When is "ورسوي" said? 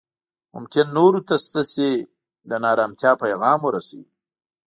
3.63-4.05